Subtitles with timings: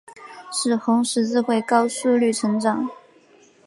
[0.51, 2.89] 使红十字会高速率成长。